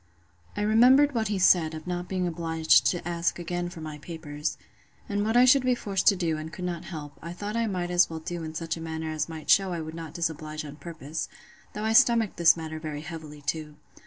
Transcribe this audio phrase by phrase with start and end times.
[0.57, 4.57] I remembered what he said, of not being obliged to ask again for my papers;
[5.07, 7.67] and what I should be forced to do, and could not help, I thought I
[7.67, 10.65] might as well do in such a manner as might shew I would not disoblige
[10.65, 11.29] on purpose:
[11.73, 13.75] though I stomached this matter very heavily too.